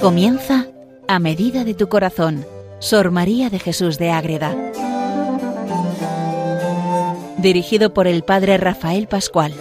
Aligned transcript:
Comienza 0.00 0.66
a 1.08 1.18
medida 1.18 1.62
de 1.62 1.74
tu 1.74 1.90
corazón, 1.90 2.46
Sor 2.78 3.10
María 3.10 3.50
de 3.50 3.58
Jesús 3.58 3.98
de 3.98 4.10
Ágreda. 4.10 4.56
Dirigido 7.36 7.92
por 7.92 8.06
el 8.06 8.22
Padre 8.22 8.56
Rafael 8.56 9.08
Pascual. 9.08 9.52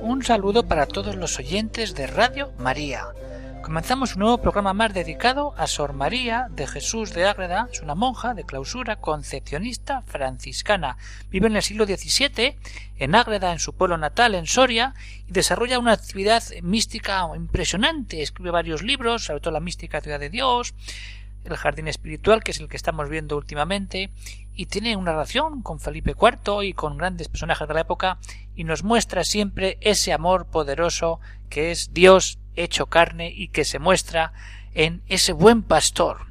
Un 0.00 0.22
saludo 0.24 0.66
para 0.66 0.86
todos 0.86 1.16
los 1.16 1.38
oyentes 1.38 1.94
de 1.94 2.06
Radio 2.06 2.50
María. 2.56 3.08
Comenzamos 3.64 4.14
un 4.14 4.20
nuevo 4.20 4.42
programa 4.42 4.74
más 4.74 4.92
dedicado 4.92 5.54
a 5.56 5.66
Sor 5.66 5.94
María 5.94 6.48
de 6.50 6.66
Jesús 6.66 7.14
de 7.14 7.24
Ágreda. 7.24 7.66
Es 7.72 7.80
una 7.80 7.94
monja 7.94 8.34
de 8.34 8.44
clausura 8.44 8.96
concepcionista 8.96 10.02
franciscana. 10.02 10.98
Vive 11.30 11.46
en 11.46 11.56
el 11.56 11.62
siglo 11.62 11.86
XVII 11.86 12.58
en 12.98 13.14
Ágreda, 13.14 13.52
en 13.52 13.58
su 13.58 13.72
pueblo 13.72 13.96
natal, 13.96 14.34
en 14.34 14.44
Soria, 14.46 14.92
y 15.26 15.32
desarrolla 15.32 15.78
una 15.78 15.92
actividad 15.92 16.42
mística 16.62 17.26
impresionante. 17.34 18.20
Escribe 18.20 18.50
varios 18.50 18.82
libros, 18.82 19.24
sobre 19.24 19.40
todo 19.40 19.54
la 19.54 19.60
mística 19.60 20.02
ciudad 20.02 20.20
de 20.20 20.28
Dios, 20.28 20.74
el 21.44 21.56
jardín 21.56 21.88
espiritual, 21.88 22.44
que 22.44 22.50
es 22.50 22.60
el 22.60 22.68
que 22.68 22.76
estamos 22.76 23.08
viendo 23.08 23.34
últimamente, 23.34 24.10
y 24.54 24.66
tiene 24.66 24.94
una 24.94 25.12
relación 25.12 25.62
con 25.62 25.80
Felipe 25.80 26.14
IV 26.20 26.64
y 26.64 26.74
con 26.74 26.98
grandes 26.98 27.28
personajes 27.28 27.66
de 27.66 27.72
la 27.72 27.80
época, 27.80 28.18
y 28.54 28.64
nos 28.64 28.84
muestra 28.84 29.24
siempre 29.24 29.78
ese 29.80 30.12
amor 30.12 30.48
poderoso 30.48 31.18
que 31.48 31.70
es 31.70 31.94
Dios 31.94 32.38
hecho 32.56 32.86
carne 32.86 33.32
y 33.34 33.48
que 33.48 33.64
se 33.64 33.78
muestra 33.78 34.32
en 34.74 35.02
ese 35.08 35.32
buen 35.32 35.62
pastor. 35.62 36.26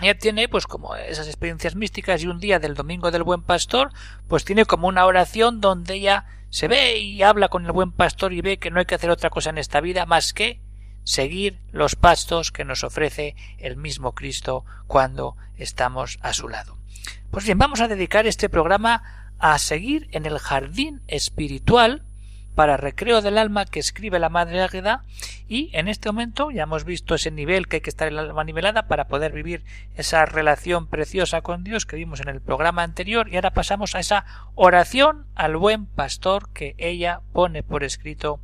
Ella 0.00 0.16
tiene 0.16 0.48
pues 0.48 0.66
como 0.66 0.94
esas 0.94 1.26
experiencias 1.26 1.74
místicas 1.74 2.22
y 2.22 2.28
un 2.28 2.38
día 2.38 2.58
del 2.58 2.74
domingo 2.74 3.10
del 3.10 3.24
buen 3.24 3.42
pastor 3.42 3.90
pues 4.28 4.44
tiene 4.44 4.64
como 4.64 4.86
una 4.86 5.06
oración 5.06 5.60
donde 5.60 5.94
ella 5.94 6.26
se 6.50 6.68
ve 6.68 6.98
y 6.98 7.22
habla 7.22 7.48
con 7.48 7.66
el 7.66 7.72
buen 7.72 7.90
pastor 7.90 8.32
y 8.32 8.40
ve 8.40 8.58
que 8.58 8.70
no 8.70 8.78
hay 8.78 8.86
que 8.86 8.94
hacer 8.94 9.10
otra 9.10 9.30
cosa 9.30 9.50
en 9.50 9.58
esta 9.58 9.80
vida 9.80 10.06
más 10.06 10.32
que 10.32 10.60
seguir 11.02 11.58
los 11.72 11.96
pastos 11.96 12.52
que 12.52 12.64
nos 12.64 12.84
ofrece 12.84 13.34
el 13.58 13.76
mismo 13.76 14.14
Cristo 14.14 14.64
cuando 14.86 15.36
estamos 15.56 16.18
a 16.22 16.32
su 16.32 16.48
lado. 16.48 16.76
Pues 17.30 17.44
bien, 17.44 17.58
vamos 17.58 17.80
a 17.80 17.88
dedicar 17.88 18.26
este 18.26 18.48
programa 18.48 19.32
a 19.38 19.58
seguir 19.58 20.08
en 20.12 20.26
el 20.26 20.38
jardín 20.38 21.02
espiritual 21.06 22.04
para 22.58 22.76
recreo 22.76 23.22
del 23.22 23.38
alma 23.38 23.66
que 23.66 23.78
escribe 23.78 24.18
la 24.18 24.30
Madre 24.30 24.60
Águeda 24.60 25.04
y 25.46 25.70
en 25.74 25.86
este 25.86 26.08
momento 26.08 26.50
ya 26.50 26.64
hemos 26.64 26.82
visto 26.82 27.14
ese 27.14 27.30
nivel 27.30 27.68
que 27.68 27.76
hay 27.76 27.82
que 27.82 27.90
estar 27.90 28.08
el 28.08 28.18
alma 28.18 28.42
nivelada 28.42 28.88
para 28.88 29.06
poder 29.06 29.30
vivir 29.30 29.64
esa 29.94 30.26
relación 30.26 30.88
preciosa 30.88 31.40
con 31.40 31.62
Dios 31.62 31.86
que 31.86 31.94
vimos 31.94 32.18
en 32.18 32.28
el 32.28 32.40
programa 32.40 32.82
anterior 32.82 33.28
y 33.28 33.36
ahora 33.36 33.52
pasamos 33.52 33.94
a 33.94 34.00
esa 34.00 34.24
oración 34.56 35.28
al 35.36 35.56
buen 35.56 35.86
pastor 35.86 36.48
que 36.52 36.74
ella 36.78 37.20
pone 37.32 37.62
por 37.62 37.84
escrito 37.84 38.40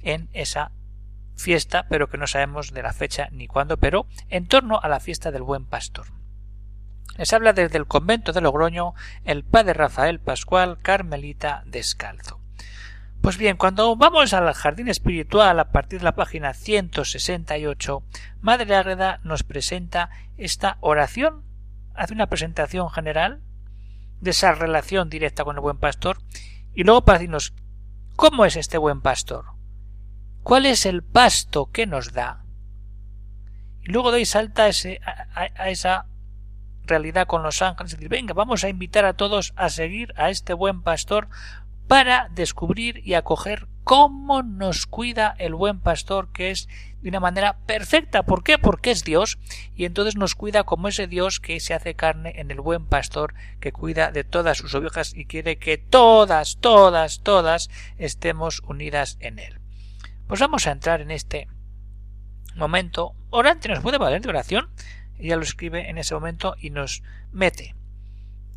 en 0.00 0.30
esa 0.32 0.72
fiesta 1.36 1.84
pero 1.90 2.08
que 2.08 2.16
no 2.16 2.26
sabemos 2.26 2.72
de 2.72 2.82
la 2.82 2.94
fecha 2.94 3.28
ni 3.32 3.48
cuándo 3.48 3.76
pero 3.76 4.06
en 4.30 4.46
torno 4.46 4.80
a 4.82 4.88
la 4.88 4.98
fiesta 4.98 5.30
del 5.30 5.42
buen 5.42 5.66
pastor. 5.66 6.06
Les 7.18 7.30
habla 7.34 7.52
desde 7.52 7.76
el 7.76 7.86
convento 7.86 8.32
de 8.32 8.40
Logroño 8.40 8.94
el 9.26 9.44
padre 9.44 9.74
Rafael 9.74 10.20
Pascual 10.20 10.78
Carmelita 10.80 11.64
Descalzo. 11.66 12.41
Pues 13.22 13.38
bien, 13.38 13.56
cuando 13.56 13.94
vamos 13.94 14.34
al 14.34 14.52
jardín 14.52 14.88
espiritual 14.88 15.60
a 15.60 15.70
partir 15.70 16.00
de 16.00 16.04
la 16.04 16.16
página 16.16 16.54
168, 16.54 18.02
Madre 18.40 18.74
Ágreda 18.74 19.20
nos 19.22 19.44
presenta 19.44 20.10
esta 20.36 20.76
oración, 20.80 21.44
hace 21.94 22.14
una 22.14 22.26
presentación 22.26 22.90
general 22.90 23.40
de 24.20 24.30
esa 24.30 24.50
relación 24.50 25.08
directa 25.08 25.44
con 25.44 25.54
el 25.54 25.62
buen 25.62 25.78
pastor 25.78 26.18
y 26.74 26.82
luego 26.82 27.04
para 27.04 27.20
decirnos 27.20 27.54
cómo 28.16 28.44
es 28.44 28.56
este 28.56 28.76
buen 28.76 29.00
pastor, 29.00 29.44
cuál 30.42 30.66
es 30.66 30.84
el 30.84 31.04
pasto 31.04 31.70
que 31.70 31.86
nos 31.86 32.12
da. 32.14 32.44
Y 33.84 33.92
luego 33.92 34.10
ahí 34.10 34.26
salta 34.26 34.66
ese, 34.66 35.00
a, 35.04 35.68
esa 35.68 36.06
realidad 36.86 37.28
con 37.28 37.44
los 37.44 37.62
ángeles 37.62 37.92
y 37.92 37.96
decir, 37.96 38.08
venga, 38.08 38.34
vamos 38.34 38.64
a 38.64 38.68
invitar 38.68 39.04
a 39.04 39.14
todos 39.14 39.52
a 39.54 39.68
seguir 39.68 40.12
a 40.16 40.30
este 40.30 40.54
buen 40.54 40.82
pastor 40.82 41.28
para 41.88 42.28
descubrir 42.34 43.00
y 43.06 43.14
acoger 43.14 43.68
cómo 43.84 44.42
nos 44.42 44.86
cuida 44.86 45.34
el 45.38 45.54
buen 45.54 45.80
pastor 45.80 46.32
que 46.32 46.50
es 46.50 46.68
de 47.02 47.08
una 47.08 47.20
manera 47.20 47.58
perfecta. 47.66 48.22
¿Por 48.22 48.44
qué? 48.44 48.58
Porque 48.58 48.92
es 48.92 49.04
Dios 49.04 49.38
y 49.74 49.84
entonces 49.84 50.16
nos 50.16 50.34
cuida 50.34 50.64
como 50.64 50.88
ese 50.88 51.06
Dios 51.06 51.40
que 51.40 51.58
se 51.60 51.74
hace 51.74 51.94
carne 51.94 52.34
en 52.36 52.50
el 52.50 52.60
buen 52.60 52.86
pastor 52.86 53.34
que 53.60 53.72
cuida 53.72 54.12
de 54.12 54.24
todas 54.24 54.58
sus 54.58 54.74
ovejas 54.74 55.12
y 55.14 55.26
quiere 55.26 55.58
que 55.58 55.78
todas, 55.78 56.58
todas, 56.58 57.20
todas 57.22 57.70
estemos 57.98 58.62
unidas 58.66 59.18
en 59.20 59.38
él. 59.38 59.60
Pues 60.28 60.40
vamos 60.40 60.66
a 60.66 60.72
entrar 60.72 61.00
en 61.00 61.10
este 61.10 61.48
momento. 62.54 63.14
Orante 63.30 63.68
nos 63.68 63.80
puede 63.80 63.98
valer 63.98 64.22
de 64.22 64.28
oración. 64.28 64.70
Ella 65.18 65.36
lo 65.36 65.42
escribe 65.42 65.88
en 65.90 65.98
ese 65.98 66.14
momento 66.14 66.54
y 66.58 66.70
nos 66.70 67.02
mete. 67.32 67.74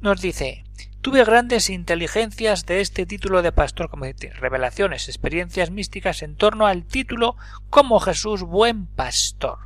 Nos 0.01 0.21
dice 0.21 0.65
Tuve 1.05 1.23
grandes 1.23 1.69
inteligencias 1.69 2.65
de 2.65 2.81
este 2.81 3.05
título 3.05 3.43
de 3.43 3.51
pastor, 3.51 3.91
como 3.91 4.05
dice, 4.05 4.31
revelaciones, 4.33 5.07
experiencias 5.07 5.69
místicas 5.69 6.23
en 6.23 6.35
torno 6.35 6.65
al 6.65 6.83
título 6.83 7.37
como 7.69 7.99
Jesús 7.99 8.41
buen 8.41 8.87
pastor. 8.87 9.59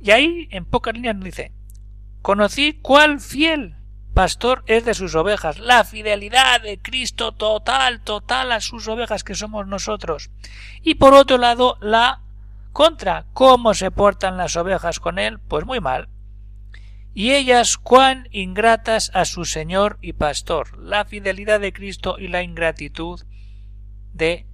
Y 0.00 0.10
ahí, 0.10 0.48
en 0.50 0.64
pocas 0.64 0.94
líneas, 0.94 1.14
nos 1.14 1.26
dice, 1.26 1.52
conocí 2.20 2.80
cuál 2.82 3.20
fiel 3.20 3.76
pastor 4.12 4.64
es 4.66 4.84
de 4.84 4.94
sus 4.94 5.14
ovejas, 5.14 5.60
la 5.60 5.84
fidelidad 5.84 6.62
de 6.62 6.82
Cristo 6.82 7.30
total, 7.30 8.00
total 8.00 8.50
a 8.50 8.60
sus 8.60 8.88
ovejas 8.88 9.22
que 9.22 9.36
somos 9.36 9.68
nosotros. 9.68 10.32
Y 10.82 10.96
por 10.96 11.14
otro 11.14 11.38
lado, 11.38 11.78
la 11.80 12.22
contra, 12.72 13.26
cómo 13.34 13.72
se 13.72 13.92
portan 13.92 14.36
las 14.36 14.56
ovejas 14.56 14.98
con 14.98 15.20
él, 15.20 15.38
pues 15.38 15.64
muy 15.64 15.78
mal 15.78 16.08
y 17.14 17.30
ellas 17.30 17.78
cuán 17.78 18.28
ingratas 18.32 19.12
a 19.14 19.24
su 19.24 19.44
Señor 19.44 19.98
y 20.02 20.14
Pastor, 20.14 20.76
la 20.78 21.04
fidelidad 21.04 21.60
de 21.60 21.72
Cristo 21.72 22.16
y 22.18 22.26
la 22.26 22.42
ingratitud 22.42 23.20
de 24.12 24.46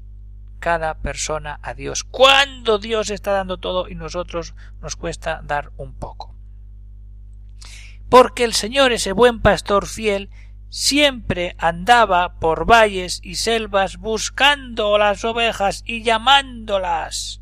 cada 0.58 0.98
persona 0.98 1.58
a 1.62 1.72
Dios. 1.72 2.04
Cuando 2.04 2.78
Dios 2.78 3.08
está 3.08 3.32
dando 3.32 3.58
todo 3.58 3.88
y 3.88 3.94
nosotros 3.94 4.54
nos 4.82 4.94
cuesta 4.94 5.40
dar 5.42 5.72
un 5.78 5.94
poco. 5.94 6.36
Porque 8.10 8.44
el 8.44 8.52
Señor, 8.52 8.92
ese 8.92 9.12
buen 9.12 9.40
pastor 9.40 9.86
fiel, 9.86 10.28
siempre 10.68 11.56
andaba 11.58 12.38
por 12.38 12.66
valles 12.66 13.20
y 13.22 13.36
selvas 13.36 13.96
buscando 13.96 14.98
las 14.98 15.24
ovejas 15.24 15.82
y 15.86 16.02
llamándolas 16.02 17.39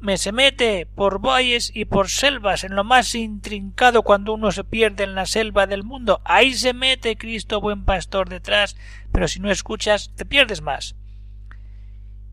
me 0.00 0.16
se 0.16 0.30
mete 0.30 0.86
por 0.86 1.20
valles 1.20 1.72
y 1.74 1.84
por 1.86 2.08
selvas 2.08 2.62
en 2.62 2.76
lo 2.76 2.84
más 2.84 3.14
intrincado 3.14 4.02
cuando 4.02 4.32
uno 4.32 4.52
se 4.52 4.62
pierde 4.62 5.04
en 5.04 5.14
la 5.14 5.26
selva 5.26 5.66
del 5.66 5.82
mundo. 5.82 6.20
Ahí 6.24 6.54
se 6.54 6.72
mete 6.72 7.16
Cristo 7.16 7.60
buen 7.60 7.84
pastor 7.84 8.28
detrás, 8.28 8.76
pero 9.12 9.26
si 9.26 9.40
no 9.40 9.50
escuchas 9.50 10.12
te 10.14 10.24
pierdes 10.24 10.62
más. 10.62 10.94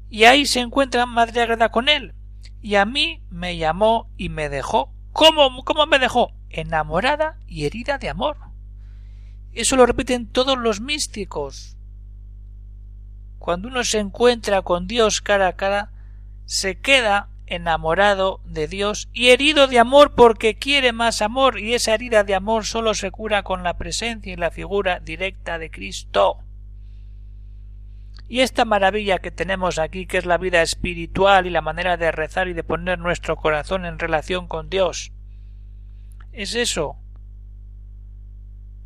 Y 0.10 0.26
ahí 0.26 0.46
se 0.46 0.60
encuentra 0.60 1.06
Madre 1.06 1.42
Agreda 1.42 1.70
con 1.70 1.90
él. 1.90 2.14
Y 2.62 2.76
a 2.76 2.86
mí 2.86 3.24
me 3.30 3.58
llamó 3.58 4.12
y 4.18 4.30
me 4.30 4.50
dejó. 4.50 4.94
¿Cómo? 5.12 5.64
¿Cómo 5.64 5.86
me 5.88 6.00
dejó? 6.00 6.34
Enamorada 6.50 7.40
y 7.48 7.66
herida 7.66 7.98
de 7.98 8.10
amor. 8.10 8.38
Eso 9.54 9.76
lo 9.76 9.86
repiten 9.86 10.28
todos 10.28 10.58
los 10.58 10.82
místicos. 10.82 11.78
Cuando 13.40 13.68
uno 13.68 13.84
se 13.84 14.00
encuentra 14.00 14.62
con 14.62 14.88
Dios 14.88 15.22
cara 15.22 15.48
a 15.48 15.56
cara, 15.56 15.92
se 16.46 16.80
queda 16.80 17.30
enamorado 17.48 18.42
de 18.46 18.68
Dios 18.68 19.10
y 19.14 19.30
herido 19.30 19.68
de 19.68 19.80
amor 19.80 20.14
porque 20.16 20.56
quiere 20.56 20.92
más 20.92 21.22
amor 21.22 21.60
y 21.60 21.74
esa 21.74 21.94
herida 21.94 22.24
de 22.24 22.36
amor 22.36 22.66
solo 22.66 22.94
se 22.94 23.12
cura 23.12 23.44
con 23.44 23.64
la 23.64 23.78
presencia 23.78 24.34
y 24.34 24.36
la 24.36 24.52
figura 24.52 25.00
directa 25.00 25.60
de 25.60 25.70
Cristo. 25.70 26.40
Y 28.28 28.40
esta 28.40 28.66
maravilla 28.66 29.20
que 29.20 29.30
tenemos 29.30 29.78
aquí, 29.78 30.08
que 30.08 30.18
es 30.18 30.26
la 30.26 30.40
vida 30.40 30.62
espiritual 30.62 31.46
y 31.46 31.52
la 31.52 31.62
manera 31.62 31.96
de 31.96 32.12
rezar 32.12 32.48
y 32.48 32.54
de 32.54 32.64
poner 32.64 32.98
nuestro 32.98 33.36
corazón 33.36 33.86
en 33.86 34.00
relación 34.00 34.48
con 34.48 34.70
Dios, 34.70 35.12
es 36.32 36.56
eso. 36.56 36.98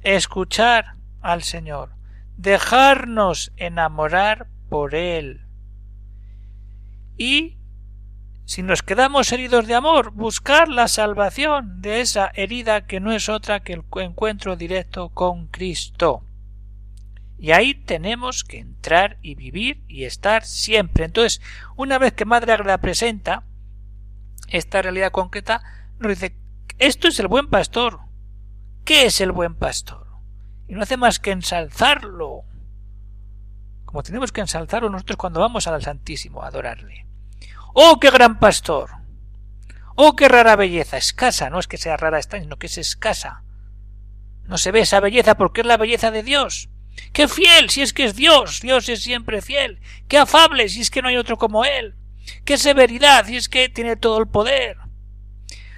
Escuchar 0.01 0.95
al 1.21 1.44
Señor, 1.44 1.94
dejarnos 2.35 3.51
enamorar 3.56 4.47
por 4.69 4.94
Él 4.94 5.45
y 7.17 7.58
si 8.49 8.63
nos 8.63 8.81
quedamos 8.81 9.31
heridos 9.31 9.67
de 9.67 9.75
amor, 9.75 10.09
buscar 10.09 10.69
la 10.69 10.87
salvación 10.87 11.83
de 11.83 12.01
esa 12.01 12.31
herida 12.33 12.87
que 12.87 12.99
no 12.99 13.11
es 13.11 13.29
otra 13.29 13.59
que 13.59 13.73
el 13.73 13.83
encuentro 13.97 14.55
directo 14.55 15.09
con 15.09 15.45
Cristo. 15.45 16.23
Y 17.37 17.51
ahí 17.51 17.75
tenemos 17.75 18.43
que 18.43 18.57
entrar 18.57 19.19
y 19.21 19.35
vivir 19.35 19.83
y 19.87 20.05
estar 20.05 20.43
siempre. 20.45 21.05
Entonces, 21.05 21.43
una 21.75 21.99
vez 21.99 22.13
que 22.13 22.25
Madre 22.25 22.53
Agra 22.53 22.79
presenta 22.79 23.43
esta 24.47 24.81
realidad 24.81 25.11
concreta, 25.11 25.61
nos 25.99 26.09
dice, 26.09 26.35
esto 26.79 27.07
es 27.07 27.19
el 27.19 27.27
buen 27.27 27.51
pastor, 27.51 27.99
¿Qué 28.83 29.05
es 29.05 29.21
el 29.21 29.31
buen 29.31 29.53
pastor? 29.53 30.07
Y 30.67 30.73
no 30.73 30.81
hace 30.81 30.97
más 30.97 31.19
que 31.19 31.29
ensalzarlo, 31.29 32.45
como 33.85 34.01
tenemos 34.01 34.31
que 34.31 34.41
ensalzarlo 34.41 34.89
nosotros 34.89 35.17
cuando 35.17 35.39
vamos 35.39 35.67
al 35.67 35.83
Santísimo 35.83 36.41
a 36.41 36.47
adorarle. 36.47 37.05
¡Oh, 37.74 38.00
qué 38.00 38.10
gran 38.10 38.39
pastor! 38.39 38.89
¡Oh, 39.95 40.16
qué 40.16 40.27
rara 40.27 40.56
belleza! 40.56 40.98
Escasa, 40.98 41.50
no 41.50 41.60
es 41.60 41.68
que 41.68 41.77
sea 41.77 41.98
rara 41.98 42.21
sino 42.21 42.57
que 42.57 42.68
es 42.68 42.77
escasa. 42.77 43.44
No 44.45 44.57
se 44.57 44.71
ve 44.71 44.81
esa 44.81 45.00
belleza 45.00 45.36
porque 45.36 45.62
es 45.62 45.68
la 45.68 45.77
belleza 45.77 46.10
de 46.10 46.24
Dios. 46.24 46.69
¡Qué 47.13 47.27
fiel! 47.27 47.69
Si 47.69 47.81
es 47.81 47.94
que 47.94 48.06
es 48.06 48.16
Dios, 48.16 48.62
Dios 48.62 48.89
es 48.89 49.04
siempre 49.04 49.42
fiel. 49.42 49.80
¡Qué 50.07 50.18
afable! 50.18 50.69
Si 50.69 50.81
es 50.81 50.89
que 50.89 51.01
no 51.01 51.10
hay 51.10 51.18
otro 51.18 51.38
como 51.38 51.66
Él. 51.66 51.95
¡Qué 52.45 52.57
severidad! 52.57 53.25
Si 53.25 53.38
es 53.38 53.50
que 53.50 53.69
tiene 53.69 53.95
todo 53.95 54.19
el 54.19 54.27
poder. 54.27 54.77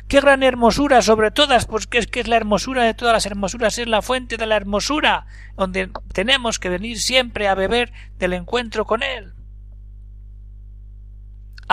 ¡Qué 0.08 0.20
gran 0.20 0.44
hermosura 0.44 1.02
sobre 1.02 1.32
todas! 1.32 1.66
Pues 1.66 1.88
es 1.92 2.08
que 2.08 2.20
es 2.20 2.28
la 2.28 2.38
hermosura 2.38 2.84
de 2.84 2.94
todas 2.94 3.14
las 3.14 3.26
hermosuras, 3.26 3.78
es 3.78 3.88
la 3.88 4.02
fuente 4.02 4.38
de 4.38 4.46
la 4.46 4.58
hermosura, 4.58 5.26
donde 5.56 5.90
tenemos 6.14 6.60
que 6.60 6.70
venir 6.70 7.00
siempre 7.00 7.48
a 7.48 7.56
beber 7.56 7.94
del 8.18 8.34
encuentro 8.34 8.86
con 8.86 9.04
Él. 9.04 9.34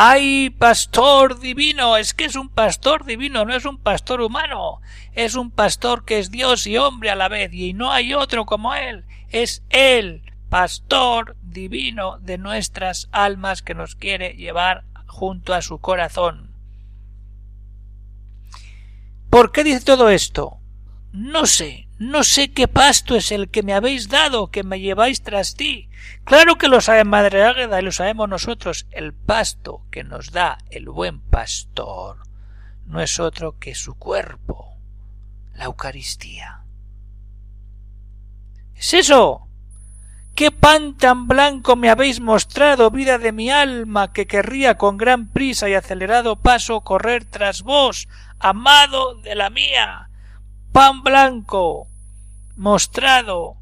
¡Ay, 0.01 0.51
pastor 0.51 1.41
divino! 1.41 1.97
Es 1.97 2.15
que 2.15 2.25
es 2.25 2.37
un 2.37 2.49
pastor 2.51 3.05
divino, 3.05 3.45
no 3.45 3.53
es 3.53 3.65
un 3.65 3.79
pastor 3.79 4.21
humano. 4.21 4.81
Es 5.13 5.35
un 5.35 5.51
pastor 5.51 6.05
que 6.05 6.21
es 6.21 6.31
Dios 6.31 6.69
y 6.69 6.77
hombre 6.77 7.11
a 7.11 7.17
la 7.17 7.27
vez, 7.27 7.53
y 7.53 7.73
no 7.73 7.91
hay 7.91 8.15
otro 8.15 8.47
como 8.47 8.77
Él. 8.77 9.05
Es 9.31 9.65
Él, 9.71 10.23
pastor 10.51 11.37
divino 11.43 12.21
de 12.21 12.39
nuestras 12.39 13.09
almas 13.11 13.61
que 13.61 13.75
nos 13.75 13.97
quiere 13.97 14.37
llevar 14.37 14.85
junto 15.09 15.53
a 15.53 15.63
su 15.63 15.81
corazón. 15.81 16.55
¿Por 19.31 19.51
qué 19.51 19.65
dice 19.65 19.81
todo 19.81 20.11
esto? 20.11 20.61
No 21.11 21.45
sé, 21.45 21.88
no 21.99 22.23
sé 22.23 22.53
qué 22.53 22.69
pasto 22.69 23.17
es 23.17 23.33
el 23.33 23.51
que 23.51 23.65
me 23.65 23.75
habéis 23.75 24.09
dado, 24.09 24.53
que 24.53 24.63
me 24.63 24.79
lleváis 24.79 25.23
tras 25.23 25.55
ti. 25.55 25.91
Claro 26.23 26.57
que 26.57 26.69
lo 26.69 26.81
sabe 26.81 27.03
Madre 27.05 27.45
Águeda 27.45 27.81
y 27.81 27.85
lo 27.85 27.91
sabemos 27.91 28.29
nosotros. 28.29 28.87
El 28.93 29.13
pasto 29.13 29.85
que 29.91 30.05
nos 30.05 30.31
da 30.31 30.59
el 30.71 30.89
buen 30.89 31.21
pastor 31.21 32.19
no 32.87 33.01
es 33.01 33.19
otro 33.19 33.59
que 33.59 33.75
su 33.75 33.99
cuerpo, 33.99 34.77
la 35.55 35.65
Eucaristía. 35.65 36.63
¿Es 38.77 38.95
eso? 38.95 39.49
¿Qué 40.37 40.53
pan 40.53 40.97
tan 40.97 41.27
blanco 41.27 41.75
me 41.75 41.91
habéis 41.91 42.21
mostrado, 42.21 42.93
vida 42.93 43.19
de 43.19 43.33
mi 43.33 43.51
alma, 43.51 44.13
que 44.13 44.29
querría 44.29 44.79
con 44.79 44.99
gran 44.99 45.33
prisa 45.33 45.69
y 45.69 45.75
acelerado 45.75 46.37
paso 46.37 46.83
correr 46.83 47.25
tras 47.25 47.63
vos, 47.63 48.09
amado 48.39 49.17
de 49.17 49.35
la 49.35 49.51
mía? 49.51 50.08
Pan 50.73 51.03
blanco, 51.03 51.89
mostrado, 52.57 53.59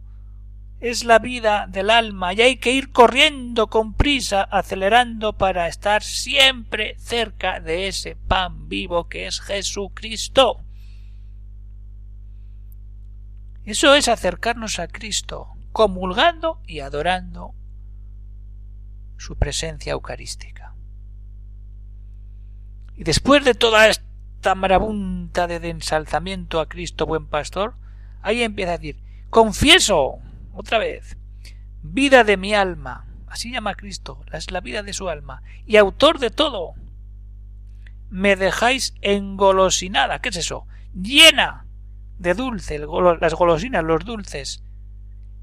es 0.80 1.04
la 1.04 1.18
vida 1.18 1.66
del 1.68 1.90
alma 1.90 2.34
y 2.34 2.42
hay 2.42 2.56
que 2.56 2.72
ir 2.72 2.92
corriendo 2.92 3.68
con 3.68 3.94
prisa, 3.94 4.42
acelerando 4.42 5.32
para 5.32 5.68
estar 5.68 6.02
siempre 6.02 6.96
cerca 6.98 7.60
de 7.60 7.88
ese 7.88 8.14
pan 8.14 8.68
vivo 8.68 9.08
que 9.08 9.26
es 9.26 9.40
Jesucristo. 9.40 10.60
Eso 13.64 13.94
es 13.94 14.08
acercarnos 14.08 14.78
a 14.78 14.86
Cristo 14.86 15.48
comulgando 15.72 16.60
y 16.66 16.80
adorando 16.80 17.54
su 19.18 19.36
presencia 19.36 19.92
eucarística. 19.92 20.74
Y 22.94 23.04
después 23.04 23.44
de 23.44 23.54
toda 23.54 23.88
esta 23.88 24.05
marabunta 24.54 25.46
de 25.46 25.56
ensalzamiento 25.68 26.60
a 26.60 26.68
Cristo 26.68 27.06
buen 27.06 27.26
pastor, 27.26 27.74
ahí 28.22 28.42
empieza 28.42 28.72
a 28.72 28.78
decir, 28.78 28.96
confieso, 29.30 30.18
otra 30.54 30.78
vez, 30.78 31.16
vida 31.82 32.24
de 32.24 32.36
mi 32.36 32.54
alma, 32.54 33.06
así 33.28 33.52
llama 33.52 33.74
Cristo, 33.74 34.24
es 34.32 34.50
la 34.50 34.60
vida 34.60 34.82
de 34.82 34.92
su 34.92 35.08
alma, 35.08 35.42
y 35.66 35.76
autor 35.76 36.18
de 36.18 36.30
todo. 36.30 36.74
Me 38.10 38.36
dejáis 38.36 38.94
engolosinada, 39.02 40.20
¿qué 40.20 40.28
es 40.30 40.36
eso? 40.36 40.66
Llena 40.94 41.66
de 42.18 42.34
dulce, 42.34 42.78
las 43.20 43.34
golosinas, 43.34 43.84
los 43.84 44.04
dulces, 44.04 44.62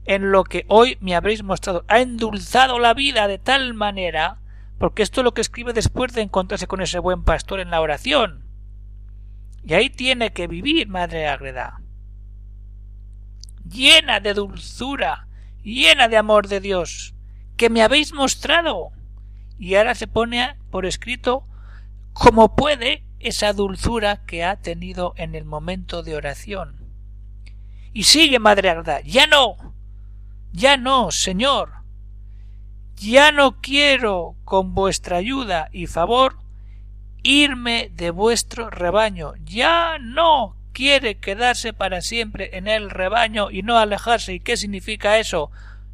en 0.05 0.31
lo 0.31 0.43
que 0.43 0.65
hoy 0.67 0.97
me 1.01 1.15
habréis 1.15 1.43
mostrado. 1.43 1.85
Ha 1.87 1.99
endulzado 1.99 2.79
la 2.79 2.93
vida 2.93 3.27
de 3.27 3.37
tal 3.37 3.73
manera, 3.73 4.39
porque 4.79 5.03
esto 5.03 5.21
es 5.21 5.25
lo 5.25 5.33
que 5.33 5.41
escribe 5.41 5.73
después 5.73 6.13
de 6.13 6.21
encontrarse 6.21 6.67
con 6.67 6.81
ese 6.81 6.99
buen 6.99 7.23
pastor 7.23 7.59
en 7.59 7.69
la 7.69 7.81
oración. 7.81 8.42
Y 9.65 9.73
ahí 9.73 9.89
tiene 9.89 10.33
que 10.33 10.47
vivir, 10.47 10.87
Madre 10.87 11.27
Agreda. 11.27 11.81
Llena 13.69 14.19
de 14.19 14.33
dulzura, 14.33 15.27
llena 15.63 16.07
de 16.07 16.17
amor 16.17 16.47
de 16.47 16.59
Dios, 16.59 17.15
que 17.55 17.69
me 17.69 17.81
habéis 17.81 18.13
mostrado. 18.13 18.91
Y 19.57 19.75
ahora 19.75 19.95
se 19.95 20.07
pone 20.07 20.57
por 20.69 20.85
escrito 20.85 21.47
como 22.11 22.55
puede 22.55 23.03
esa 23.19 23.53
dulzura 23.53 24.25
que 24.25 24.43
ha 24.43 24.57
tenido 24.57 25.13
en 25.15 25.33
el 25.33 25.45
momento 25.45 26.03
de 26.03 26.15
oración. 26.15 26.77
Y 27.93 28.03
sigue, 28.03 28.39
Madre 28.39 28.69
Agreda, 28.69 29.01
ya 29.01 29.27
no, 29.27 29.73
ya 30.51 30.77
no, 30.77 31.11
Señor. 31.11 31.71
Ya 32.95 33.31
no 33.31 33.59
quiero, 33.59 34.35
con 34.43 34.75
vuestra 34.75 35.17
ayuda 35.17 35.69
y 35.71 35.87
favor, 35.87 36.37
irme 37.23 37.89
de 37.95 38.11
vuestro 38.11 38.69
rebaño. 38.69 39.33
Ya 39.45 39.97
no 39.99 40.55
quiere 40.73 41.19
quedarse 41.19 41.73
para 41.73 42.01
siempre 42.01 42.57
en 42.57 42.67
el 42.67 42.89
rebaño 42.89 43.49
y 43.49 43.63
no 43.63 43.77
alejarse. 43.77 44.33
¿Y 44.33 44.39
qué 44.39 44.57
significa 44.57 45.17
eso? 45.17 45.51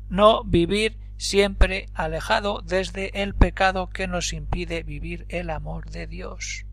No 0.09 0.43
vivir 0.43 0.97
siempre 1.17 1.87
alejado 1.93 2.61
desde 2.65 3.21
el 3.21 3.35
pecado 3.35 3.89
que 3.89 4.07
nos 4.07 4.33
impide 4.33 4.83
vivir 4.83 5.25
el 5.29 5.49
amor 5.49 5.89
de 5.91 6.07
Dios. 6.07 6.65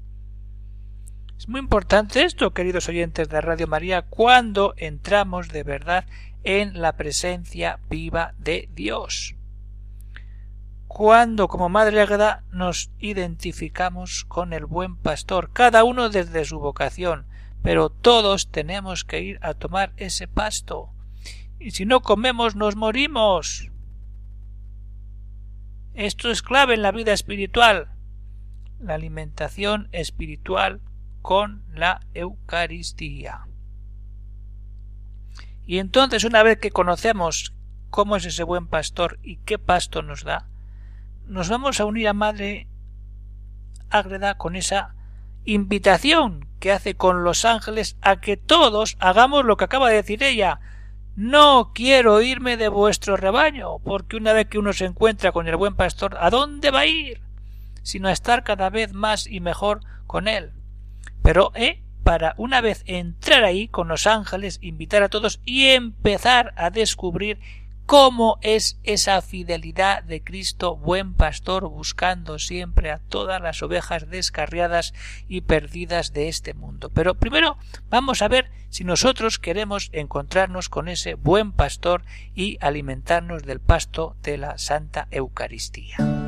Es 1.38 1.48
muy 1.48 1.60
importante 1.60 2.24
esto, 2.24 2.54
queridos 2.54 2.88
oyentes 2.88 3.28
de 3.28 3.40
Radio 3.40 3.66
María, 3.66 4.02
cuando 4.02 4.72
entramos 4.78 5.48
de 5.48 5.64
verdad 5.64 6.06
en 6.44 6.80
la 6.80 6.96
presencia 6.96 7.78
viva 7.90 8.32
de 8.38 8.70
Dios. 8.72 9.35
Cuando 10.88 11.48
como 11.48 11.68
Madre 11.68 12.00
Agreda 12.00 12.44
nos 12.50 12.90
identificamos 12.98 14.24
con 14.24 14.52
el 14.52 14.66
buen 14.66 14.96
pastor, 14.96 15.50
cada 15.52 15.84
uno 15.84 16.08
desde 16.08 16.44
su 16.44 16.58
vocación, 16.58 17.26
pero 17.62 17.90
todos 17.90 18.50
tenemos 18.50 19.04
que 19.04 19.20
ir 19.20 19.38
a 19.42 19.54
tomar 19.54 19.92
ese 19.96 20.28
pasto. 20.28 20.92
Y 21.58 21.72
si 21.72 21.84
no 21.84 22.00
comemos 22.00 22.54
nos 22.54 22.76
morimos. 22.76 23.70
Esto 25.94 26.30
es 26.30 26.42
clave 26.42 26.74
en 26.74 26.82
la 26.82 26.92
vida 26.92 27.12
espiritual. 27.12 27.90
La 28.78 28.94
alimentación 28.94 29.88
espiritual 29.92 30.80
con 31.22 31.64
la 31.74 32.00
Eucaristía. 32.14 33.48
Y 35.66 35.78
entonces, 35.78 36.22
una 36.22 36.44
vez 36.44 36.58
que 36.58 36.70
conocemos 36.70 37.52
cómo 37.90 38.14
es 38.14 38.24
ese 38.24 38.44
buen 38.44 38.68
pastor 38.68 39.18
y 39.22 39.38
qué 39.38 39.58
pasto 39.58 40.02
nos 40.02 40.22
da, 40.22 40.48
nos 41.26 41.48
vamos 41.48 41.80
a 41.80 41.84
unir 41.84 42.08
a 42.08 42.12
Madre 42.12 42.68
Ágreda 43.90 44.36
con 44.36 44.56
esa 44.56 44.94
invitación 45.44 46.48
que 46.58 46.72
hace 46.72 46.94
con 46.94 47.24
los 47.24 47.44
ángeles 47.44 47.96
a 48.00 48.20
que 48.20 48.36
todos 48.36 48.96
hagamos 49.00 49.44
lo 49.44 49.56
que 49.56 49.64
acaba 49.64 49.88
de 49.88 49.96
decir 49.96 50.22
ella. 50.22 50.60
No 51.14 51.72
quiero 51.74 52.20
irme 52.20 52.56
de 52.56 52.68
vuestro 52.68 53.16
rebaño, 53.16 53.78
porque 53.78 54.16
una 54.16 54.32
vez 54.32 54.48
que 54.48 54.58
uno 54.58 54.72
se 54.72 54.84
encuentra 54.84 55.32
con 55.32 55.46
el 55.48 55.56
buen 55.56 55.74
pastor, 55.74 56.16
¿a 56.20 56.30
dónde 56.30 56.70
va 56.70 56.80
a 56.80 56.86
ir? 56.86 57.26
sino 57.86 58.08
a 58.08 58.12
estar 58.12 58.42
cada 58.42 58.68
vez 58.68 58.92
más 58.94 59.28
y 59.28 59.38
mejor 59.38 59.80
con 60.08 60.26
él. 60.26 60.50
Pero, 61.22 61.52
¿eh? 61.54 61.84
para 62.02 62.34
una 62.36 62.60
vez 62.60 62.82
entrar 62.86 63.44
ahí 63.44 63.68
con 63.68 63.86
los 63.86 64.08
ángeles, 64.08 64.58
invitar 64.60 65.04
a 65.04 65.08
todos 65.08 65.40
y 65.44 65.66
empezar 65.66 66.52
a 66.56 66.70
descubrir 66.70 67.38
cómo 67.86 68.38
es 68.42 68.78
esa 68.82 69.22
fidelidad 69.22 70.02
de 70.02 70.22
Cristo 70.22 70.76
buen 70.76 71.14
pastor 71.14 71.68
buscando 71.68 72.38
siempre 72.38 72.90
a 72.90 72.98
todas 72.98 73.40
las 73.40 73.62
ovejas 73.62 74.10
descarriadas 74.10 74.92
y 75.28 75.42
perdidas 75.42 76.12
de 76.12 76.28
este 76.28 76.52
mundo. 76.52 76.90
Pero 76.92 77.14
primero 77.14 77.56
vamos 77.88 78.22
a 78.22 78.28
ver 78.28 78.50
si 78.70 78.84
nosotros 78.84 79.38
queremos 79.38 79.88
encontrarnos 79.92 80.68
con 80.68 80.88
ese 80.88 81.14
buen 81.14 81.52
pastor 81.52 82.02
y 82.34 82.58
alimentarnos 82.60 83.44
del 83.44 83.60
pasto 83.60 84.16
de 84.22 84.36
la 84.36 84.58
Santa 84.58 85.06
Eucaristía. 85.12 86.25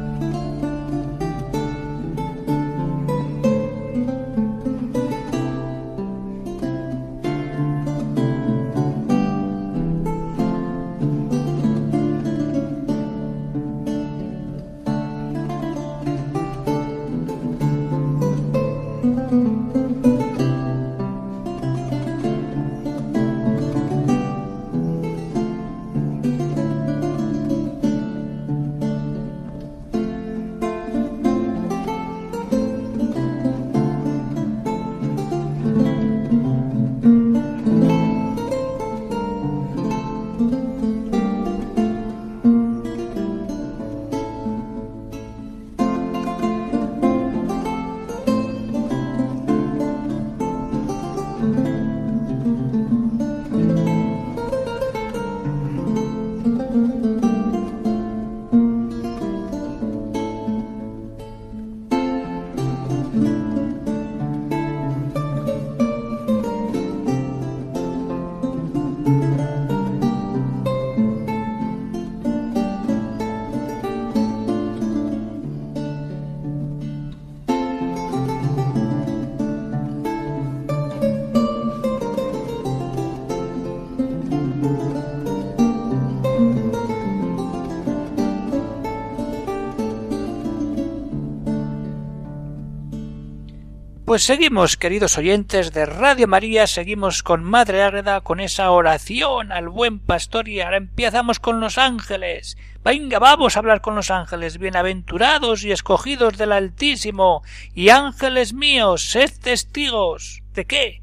Pues 94.19 94.25
seguimos, 94.25 94.77
queridos 94.77 95.17
oyentes 95.17 95.73
de 95.73 95.87
Radio 95.87 96.27
María, 96.27 96.67
seguimos 96.67 97.23
con 97.23 97.45
Madre 97.45 97.85
Ágreda, 97.85 98.21
con 98.21 98.41
esa 98.41 98.73
oración 98.73 99.53
al 99.53 99.69
buen 99.69 100.01
pastor 100.01 100.49
y 100.49 100.61
ahora 100.61 100.77
empezamos 100.77 101.39
con 101.39 101.61
los 101.61 101.79
ángeles. 101.79 102.59
Venga, 102.83 103.21
vamos 103.21 103.55
a 103.55 103.61
hablar 103.61 103.81
con 103.81 103.95
los 103.95 104.11
ángeles, 104.11 104.59
bienaventurados 104.59 105.63
y 105.63 105.71
escogidos 105.71 106.37
del 106.37 106.51
Altísimo, 106.51 107.45
y 107.75 107.91
ángeles 107.91 108.55
míos, 108.55 109.09
sed 109.09 109.31
testigos. 109.41 110.43
¿De 110.53 110.65
qué? 110.65 111.01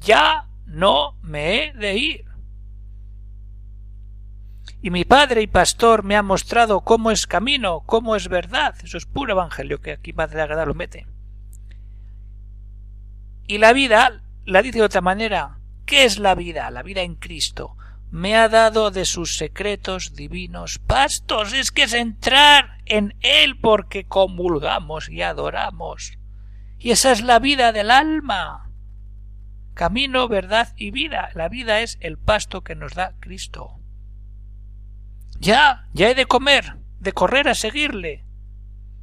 Ya 0.00 0.48
no 0.66 1.14
me 1.22 1.62
he 1.62 1.72
de 1.74 1.94
ir. 1.94 2.24
Y 4.82 4.90
mi 4.90 5.04
padre 5.04 5.42
y 5.42 5.46
pastor 5.46 6.02
me 6.02 6.16
ha 6.16 6.24
mostrado 6.24 6.80
cómo 6.80 7.12
es 7.12 7.28
camino, 7.28 7.84
cómo 7.86 8.16
es 8.16 8.26
verdad. 8.26 8.74
Eso 8.82 8.98
es 8.98 9.06
puro 9.06 9.34
evangelio 9.34 9.80
que 9.80 9.92
aquí 9.92 10.12
Madre 10.12 10.42
Ágreda 10.42 10.66
lo 10.66 10.74
mete. 10.74 11.06
Y 13.48 13.56
la 13.56 13.72
vida 13.72 14.20
la 14.44 14.60
dice 14.60 14.78
de 14.78 14.84
otra 14.84 15.00
manera. 15.00 15.58
¿Qué 15.86 16.04
es 16.04 16.18
la 16.18 16.34
vida? 16.34 16.70
La 16.70 16.82
vida 16.82 17.00
en 17.00 17.14
Cristo. 17.14 17.76
Me 18.10 18.36
ha 18.36 18.50
dado 18.50 18.90
de 18.90 19.06
sus 19.06 19.38
secretos 19.38 20.14
divinos 20.14 20.78
pastos. 20.78 21.54
Es 21.54 21.72
que 21.72 21.84
es 21.84 21.94
entrar 21.94 22.78
en 22.84 23.16
Él 23.20 23.58
porque 23.58 24.04
comulgamos 24.04 25.08
y 25.08 25.22
adoramos. 25.22 26.18
Y 26.78 26.90
esa 26.90 27.10
es 27.10 27.22
la 27.22 27.38
vida 27.38 27.72
del 27.72 27.90
alma. 27.90 28.70
Camino, 29.72 30.28
verdad 30.28 30.74
y 30.76 30.90
vida. 30.90 31.30
La 31.34 31.48
vida 31.48 31.80
es 31.80 31.96
el 32.00 32.18
pasto 32.18 32.62
que 32.62 32.74
nos 32.74 32.92
da 32.92 33.14
Cristo. 33.18 33.80
Ya, 35.38 35.88
ya 35.94 36.10
he 36.10 36.14
de 36.14 36.26
comer, 36.26 36.76
de 37.00 37.12
correr 37.12 37.48
a 37.48 37.54
seguirle. 37.54 38.26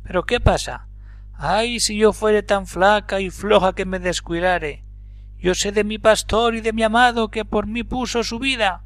Pero 0.03 0.25
¿qué 0.25 0.39
pasa? 0.39 0.87
Ay, 1.37 1.79
si 1.79 1.97
yo 1.97 2.13
fuere 2.13 2.43
tan 2.43 2.65
flaca 2.65 3.19
y 3.19 3.29
floja 3.29 3.73
que 3.73 3.85
me 3.85 3.99
descuidare. 3.99 4.83
Yo 5.37 5.53
sé 5.53 5.71
de 5.71 5.83
mi 5.83 5.97
pastor 5.97 6.55
y 6.55 6.61
de 6.61 6.73
mi 6.73 6.83
amado 6.83 7.29
que 7.29 7.45
por 7.45 7.67
mí 7.67 7.83
puso 7.83 8.23
su 8.23 8.39
vida. 8.39 8.83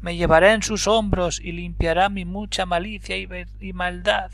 Me 0.00 0.16
llevará 0.16 0.54
en 0.54 0.62
sus 0.62 0.86
hombros 0.86 1.40
y 1.40 1.52
limpiará 1.52 2.08
mi 2.08 2.24
mucha 2.24 2.66
malicia 2.66 3.16
y, 3.16 3.28
y 3.60 3.72
maldad. 3.72 4.30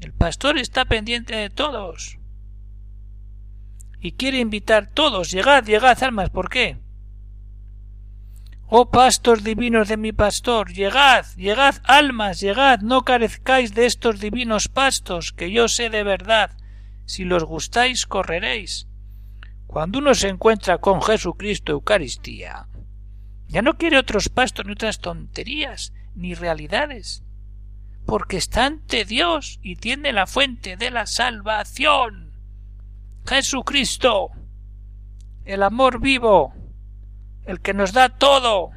El 0.00 0.12
pastor 0.12 0.58
está 0.58 0.84
pendiente 0.84 1.34
de 1.34 1.48
todos. 1.48 2.18
Y 4.00 4.12
quiere 4.12 4.38
invitar 4.38 4.88
todos. 4.92 5.30
Llegad, 5.30 5.64
llegad, 5.64 6.00
almas. 6.02 6.28
¿Por 6.28 6.50
qué? 6.50 6.76
Oh 8.68 8.90
pastos 8.90 9.44
divinos 9.44 9.86
de 9.86 9.96
mi 9.96 10.10
pastor, 10.10 10.72
llegad, 10.72 11.24
llegad 11.36 11.76
almas, 11.84 12.40
llegad, 12.40 12.80
no 12.80 13.02
carezcáis 13.02 13.74
de 13.74 13.86
estos 13.86 14.18
divinos 14.18 14.66
pastos, 14.66 15.32
que 15.32 15.52
yo 15.52 15.68
sé 15.68 15.88
de 15.88 16.02
verdad. 16.02 16.50
Si 17.04 17.24
los 17.24 17.44
gustáis, 17.44 18.06
correréis. 18.06 18.88
Cuando 19.68 20.00
uno 20.00 20.16
se 20.16 20.26
encuentra 20.26 20.78
con 20.78 21.00
Jesucristo 21.00 21.70
Eucaristía, 21.70 22.66
ya 23.46 23.62
no 23.62 23.78
quiere 23.78 23.98
otros 23.98 24.28
pastos 24.28 24.66
ni 24.66 24.72
otras 24.72 24.98
tonterías, 24.98 25.92
ni 26.16 26.34
realidades, 26.34 27.22
porque 28.04 28.36
está 28.36 28.66
ante 28.66 29.04
Dios 29.04 29.60
y 29.62 29.76
tiene 29.76 30.12
la 30.12 30.26
fuente 30.26 30.76
de 30.76 30.90
la 30.90 31.06
salvación. 31.06 32.32
Jesucristo, 33.26 34.30
el 35.44 35.62
amor 35.62 36.00
vivo, 36.00 36.52
el 37.46 37.60
que 37.60 37.74
nos 37.74 37.92
da 37.92 38.10
todo. 38.10 38.70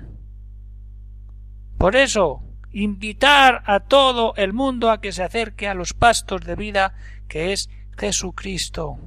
Por 1.77 1.95
eso, 1.95 2.41
invitar 2.71 3.63
a 3.65 3.79
todo 3.79 4.33
el 4.35 4.53
mundo 4.53 4.91
a 4.91 5.01
que 5.01 5.11
se 5.11 5.23
acerque 5.23 5.67
a 5.67 5.73
los 5.73 5.93
pastos 5.93 6.41
de 6.41 6.55
vida 6.55 6.93
que 7.27 7.53
es 7.53 7.69
Jesucristo. 7.97 8.97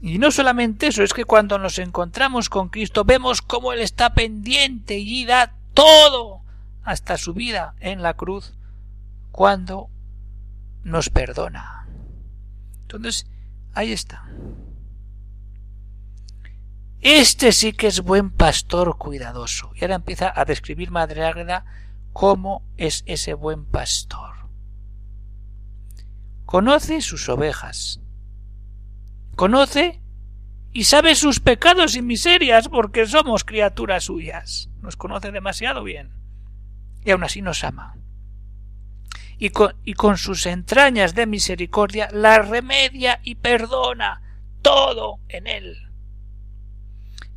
Y 0.00 0.18
no 0.18 0.30
solamente 0.30 0.88
eso, 0.88 1.02
es 1.02 1.12
que 1.12 1.24
cuando 1.24 1.58
nos 1.58 1.78
encontramos 1.78 2.48
con 2.48 2.68
Cristo 2.68 3.04
vemos 3.04 3.42
cómo 3.42 3.72
Él 3.72 3.80
está 3.80 4.14
pendiente 4.14 4.98
y 4.98 5.24
da 5.24 5.54
todo 5.74 6.42
hasta 6.82 7.16
su 7.18 7.34
vida 7.34 7.74
en 7.80 8.02
la 8.02 8.14
cruz 8.14 8.54
cuando 9.32 9.88
nos 10.84 11.10
perdona. 11.10 11.88
Entonces, 12.82 13.26
ahí 13.74 13.92
está. 13.92 14.24
Este 17.08 17.52
sí 17.52 17.72
que 17.72 17.86
es 17.86 18.00
buen 18.00 18.30
pastor 18.30 18.98
cuidadoso. 18.98 19.70
Y 19.76 19.84
ahora 19.84 19.94
empieza 19.94 20.32
a 20.34 20.44
describir 20.44 20.90
Madre 20.90 21.24
Ágreda 21.24 21.64
cómo 22.12 22.64
es 22.76 23.04
ese 23.06 23.34
buen 23.34 23.64
pastor. 23.64 24.34
Conoce 26.46 27.00
sus 27.02 27.28
ovejas. 27.28 28.00
Conoce 29.36 30.02
y 30.72 30.82
sabe 30.82 31.14
sus 31.14 31.38
pecados 31.38 31.94
y 31.94 32.02
miserias 32.02 32.68
porque 32.68 33.06
somos 33.06 33.44
criaturas 33.44 34.02
suyas. 34.02 34.68
Nos 34.82 34.96
conoce 34.96 35.30
demasiado 35.30 35.84
bien. 35.84 36.10
Y 37.04 37.12
aún 37.12 37.22
así 37.22 37.40
nos 37.40 37.62
ama. 37.62 37.98
Y 39.38 39.50
con, 39.50 39.76
y 39.84 39.94
con 39.94 40.18
sus 40.18 40.44
entrañas 40.44 41.14
de 41.14 41.26
misericordia 41.26 42.08
la 42.10 42.40
remedia 42.40 43.20
y 43.22 43.36
perdona 43.36 44.22
todo 44.60 45.20
en 45.28 45.46
él 45.46 45.85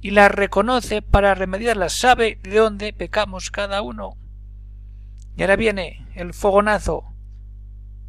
y 0.01 0.11
las 0.11 0.31
reconoce 0.31 1.01
para 1.01 1.35
remediarlas, 1.35 1.93
sabe 1.93 2.39
de 2.43 2.57
dónde 2.57 2.93
pecamos 2.93 3.51
cada 3.51 3.81
uno. 3.81 4.15
Y 5.35 5.41
ahora 5.41 5.55
viene 5.55 6.07
el 6.15 6.33
fogonazo. 6.33 7.13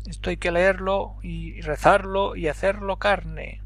Esto 0.06 0.30
hay 0.30 0.36
que 0.36 0.50
leerlo 0.50 1.16
y 1.22 1.60
rezarlo 1.60 2.36
y 2.36 2.48
hacerlo 2.48 2.98
carne. 2.98 3.62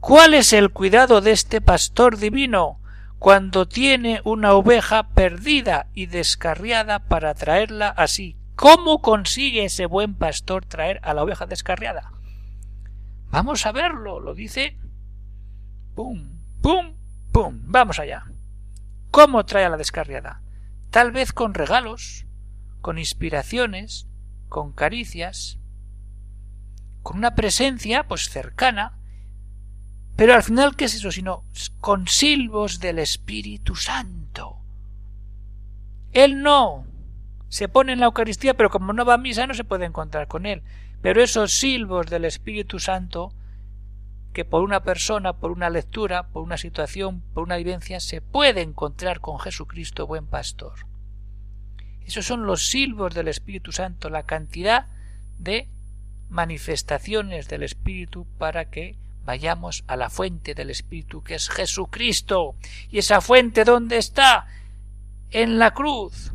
¿Cuál 0.00 0.34
es 0.34 0.52
el 0.52 0.70
cuidado 0.70 1.20
de 1.20 1.32
este 1.32 1.60
pastor 1.60 2.16
divino 2.16 2.80
cuando 3.18 3.66
tiene 3.66 4.20
una 4.24 4.54
oveja 4.54 5.08
perdida 5.10 5.88
y 5.92 6.06
descarriada 6.06 7.00
para 7.00 7.34
traerla 7.34 7.88
así? 7.88 8.36
¿Cómo 8.54 9.02
consigue 9.02 9.64
ese 9.64 9.86
buen 9.86 10.14
pastor 10.14 10.64
traer 10.64 11.00
a 11.02 11.14
la 11.14 11.22
oveja 11.22 11.46
descarriada? 11.46 12.12
Vamos 13.30 13.66
a 13.66 13.72
verlo, 13.72 14.20
lo 14.20 14.34
dice. 14.34 14.76
¡Pum! 15.94 16.40
¡Pum! 16.62 16.97
¡Pum! 17.32 17.60
Vamos 17.64 17.98
allá. 17.98 18.24
¿Cómo 19.10 19.44
trae 19.44 19.64
a 19.64 19.68
la 19.68 19.76
descarriada? 19.76 20.42
Tal 20.90 21.12
vez 21.12 21.32
con 21.32 21.54
regalos, 21.54 22.26
con 22.80 22.98
inspiraciones, 22.98 24.06
con 24.48 24.72
caricias, 24.72 25.58
con 27.02 27.18
una 27.18 27.34
presencia, 27.34 28.06
pues 28.06 28.28
cercana, 28.28 28.98
pero 30.18 30.34
al 30.34 30.42
final, 30.42 30.74
¿qué 30.74 30.86
es 30.86 30.96
eso? 30.96 31.12
Sino 31.12 31.44
con 31.80 32.08
silbos 32.08 32.80
del 32.80 32.98
Espíritu 32.98 33.76
Santo. 33.76 34.56
Él 36.12 36.42
no 36.42 36.86
se 37.48 37.68
pone 37.68 37.92
en 37.92 38.00
la 38.00 38.06
Eucaristía, 38.06 38.54
pero 38.54 38.68
como 38.68 38.92
no 38.92 39.04
va 39.04 39.14
a 39.14 39.18
misa 39.18 39.46
no 39.46 39.54
se 39.54 39.62
puede 39.62 39.84
encontrar 39.84 40.26
con 40.26 40.44
él. 40.44 40.64
Pero 41.02 41.22
esos 41.22 41.52
silbos 41.52 42.10
del 42.10 42.24
Espíritu 42.24 42.80
Santo 42.80 43.32
que 44.38 44.44
por 44.44 44.62
una 44.62 44.84
persona, 44.84 45.32
por 45.32 45.50
una 45.50 45.68
lectura, 45.68 46.28
por 46.28 46.44
una 46.44 46.56
situación, 46.56 47.24
por 47.34 47.42
una 47.42 47.56
vivencia, 47.56 47.98
se 47.98 48.20
puede 48.20 48.60
encontrar 48.62 49.18
con 49.18 49.40
Jesucristo 49.40 50.06
buen 50.06 50.28
pastor. 50.28 50.86
Esos 52.06 52.24
son 52.24 52.46
los 52.46 52.68
silbos 52.68 53.16
del 53.16 53.26
Espíritu 53.26 53.72
Santo, 53.72 54.10
la 54.10 54.26
cantidad 54.26 54.86
de 55.40 55.68
manifestaciones 56.28 57.48
del 57.48 57.64
Espíritu 57.64 58.28
para 58.38 58.70
que 58.70 58.96
vayamos 59.24 59.82
a 59.88 59.96
la 59.96 60.08
fuente 60.08 60.54
del 60.54 60.70
Espíritu 60.70 61.24
que 61.24 61.34
es 61.34 61.50
Jesucristo. 61.50 62.54
¿Y 62.90 62.98
esa 62.98 63.20
fuente 63.20 63.64
dónde 63.64 63.96
está? 63.96 64.46
En 65.32 65.58
la 65.58 65.74
cruz. 65.74 66.32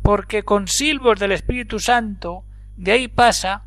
Porque 0.00 0.42
con 0.42 0.68
silbos 0.68 1.20
del 1.20 1.32
Espíritu 1.32 1.80
Santo 1.80 2.46
de 2.78 2.92
ahí 2.92 3.08
pasa 3.08 3.66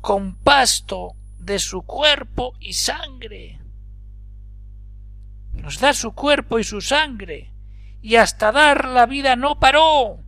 con 0.00 0.34
pasto 0.34 1.14
de 1.44 1.58
su 1.58 1.82
cuerpo 1.82 2.54
y 2.58 2.72
sangre. 2.72 3.60
Nos 5.52 5.78
da 5.78 5.92
su 5.92 6.12
cuerpo 6.12 6.58
y 6.58 6.64
su 6.64 6.80
sangre, 6.80 7.52
y 8.00 8.16
hasta 8.16 8.50
dar 8.50 8.88
la 8.88 9.06
vida 9.06 9.36
no 9.36 9.58
paró. 9.60 10.20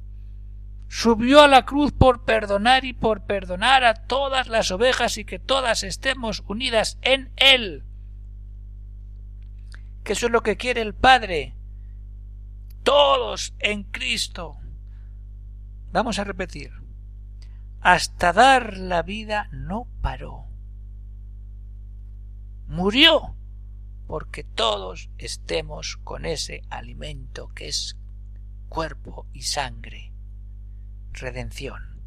Subió 0.89 1.43
a 1.43 1.49
la 1.49 1.65
cruz 1.65 1.93
por 1.93 2.25
perdonar 2.25 2.85
y 2.85 2.93
por 2.93 3.23
perdonar 3.23 3.83
a 3.85 3.95
todas 3.95 4.49
las 4.49 4.71
ovejas 4.71 5.19
y 5.19 5.25
que 5.25 5.39
todas 5.39 5.83
estemos 5.83 6.45
unidas 6.47 6.99
en 7.03 7.33
Él. 7.37 7.85
Que 10.05 10.13
eso 10.13 10.27
es 10.27 10.33
lo 10.33 10.43
que 10.43 10.57
quiere 10.57 10.83
el 10.83 10.95
Padre. 10.95 11.55
Todos 12.85 13.55
en 13.59 13.83
Cristo. 13.83 14.59
Vamos 15.91 16.21
a 16.21 16.25
repetir. 16.25 16.71
Hasta 17.81 18.33
dar 18.33 18.77
la 18.77 19.03
vida 19.03 19.49
no 19.51 19.89
paró 20.03 20.46
murió 22.67 23.35
porque 24.07 24.45
todos 24.45 25.11
estemos 25.19 25.97
con 25.99 26.25
ese 26.25 26.63
alimento 26.71 27.49
que 27.55 27.69
es 27.69 27.97
cuerpo 28.69 29.27
y 29.33 29.43
sangre, 29.43 30.13
redención. 31.13 32.01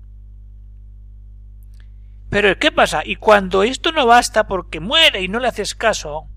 Pero 2.29 2.57
¿qué 2.59 2.71
pasa? 2.71 3.01
Y 3.03 3.15
cuando 3.15 3.63
esto 3.63 3.91
no 3.91 4.05
basta 4.05 4.47
porque 4.47 4.79
muere 4.79 5.21
y 5.21 5.27
no 5.27 5.39
le 5.39 5.47
haces 5.47 5.75
caso, 5.75 6.27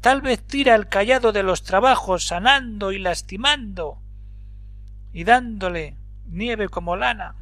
tal 0.00 0.22
vez 0.22 0.46
tira 0.46 0.74
el 0.74 0.88
callado 0.88 1.32
de 1.32 1.42
los 1.42 1.64
trabajos 1.64 2.28
sanando 2.28 2.92
y 2.92 2.98
lastimando 2.98 4.00
y 5.12 5.24
dándole 5.24 5.96
nieve 6.26 6.68
como 6.68 6.96
lana. 6.96 7.34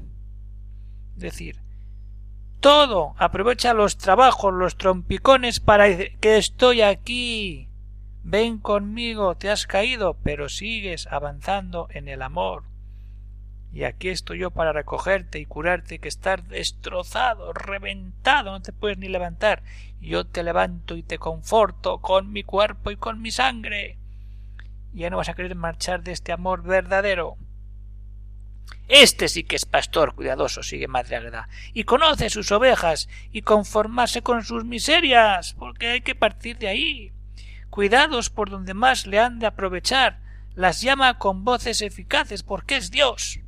Es 1.17 1.21
decir, 1.21 1.64
todo 2.65 3.15
aprovecha 3.19 3.75
los 3.75 3.99
trabajos, 3.99 4.55
los 4.55 4.79
trompicones 4.79 5.61
para 5.61 5.87
que 5.99 6.39
estoy 6.39 6.81
aquí. 6.81 7.69
Ven 8.23 8.59
conmigo, 8.59 9.37
te 9.37 9.51
has 9.51 9.67
caído, 9.67 10.17
pero 10.25 10.49
sigues 10.49 11.07
avanzando 11.09 11.89
en 11.91 12.09
el 12.09 12.23
amor. 12.23 12.63
Y 13.71 13.85
aquí 13.85 14.09
estoy 14.09 14.39
yo 14.39 14.51
para 14.51 14.73
recogerte 14.73 15.41
y 15.41 15.45
curarte 15.45 15.99
que 15.99 16.09
estás 16.09 16.49
destrozado, 16.49 17.53
reventado, 17.53 18.53
no 18.53 18.63
te 18.63 18.73
puedes 18.73 18.97
ni 18.97 19.09
levantar. 19.09 19.63
Yo 20.01 20.25
te 20.25 20.43
levanto 20.43 20.97
y 20.97 21.03
te 21.03 21.19
conforto 21.19 21.99
con 21.99 22.33
mi 22.33 22.45
cuerpo 22.45 22.91
y 22.91 22.97
con 22.97 23.21
mi 23.21 23.31
sangre. 23.31 23.99
Ya 24.95 25.11
no 25.11 25.19
vas 25.19 25.29
a 25.29 25.35
querer 25.35 25.55
marchar 25.55 26.03
de 26.03 26.13
este 26.13 26.33
amor 26.33 26.63
verdadero. 26.63 27.37
Este 28.89 29.29
sí 29.29 29.45
que 29.45 29.57
es 29.57 29.65
pastor 29.65 30.15
cuidadoso, 30.15 30.63
sigue 30.63 30.89
Madre 30.89 31.17
Agreda, 31.17 31.49
y 31.73 31.85
conoce 31.85 32.29
sus 32.29 32.53
ovejas 32.53 33.09
y 33.33 33.43
conformarse 33.43 34.23
con 34.23 34.45
sus 34.45 34.65
miserias, 34.65 35.55
porque 35.55 35.89
hay 35.89 36.01
que 36.03 36.15
partir 36.15 36.59
de 36.59 36.69
ahí. 36.69 37.13
Cuidados 37.71 38.31
por 38.31 38.51
donde 38.51 38.75
más 38.75 39.07
le 39.07 39.19
han 39.19 39.39
de 39.39 39.47
aprovechar, 39.47 40.21
las 40.55 40.83
llama 40.83 41.19
con 41.19 41.45
voces 41.45 41.83
eficaces, 41.83 42.43
porque 42.43 42.77
es 42.77 42.91
Dios. 42.91 43.41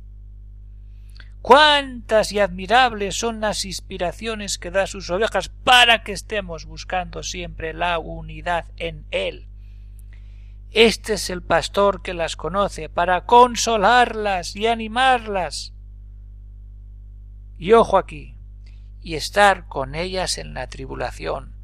Cuántas 1.41 2.31
y 2.33 2.39
admirables 2.39 3.15
son 3.15 3.39
las 3.39 3.63
inspiraciones 3.63 4.57
que 4.57 4.71
da 4.71 4.87
sus 4.87 5.09
ovejas 5.09 5.49
para 5.49 6.03
que 6.03 6.11
estemos 6.11 6.65
buscando 6.65 7.23
siempre 7.23 7.73
la 7.73 7.99
unidad 7.99 8.65
en 8.75 9.05
Él. 9.11 9.47
Este 10.71 11.13
es 11.13 11.29
el 11.29 11.41
pastor 11.41 12.01
que 12.01 12.13
las 12.13 12.35
conoce 12.35 12.89
para 12.89 13.25
consolarlas 13.25 14.55
y 14.55 14.67
animarlas. 14.67 15.73
Y 17.57 17.71
ojo 17.71 17.97
aquí, 17.97 18.35
y 19.01 19.15
estar 19.15 19.67
con 19.67 19.95
ellas 19.95 20.37
en 20.37 20.53
la 20.53 20.67
tribulación, 20.67 21.55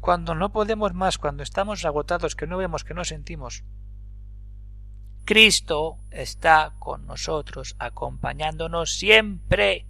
cuando 0.00 0.34
no 0.34 0.52
podemos 0.52 0.94
más, 0.94 1.18
cuando 1.18 1.42
estamos 1.42 1.84
agotados, 1.84 2.36
que 2.36 2.46
no 2.46 2.56
vemos, 2.56 2.84
que 2.84 2.94
no 2.94 3.04
sentimos. 3.04 3.64
Cristo 5.24 5.98
está 6.10 6.74
con 6.78 7.06
nosotros, 7.06 7.74
acompañándonos 7.78 8.94
siempre. 8.94 9.86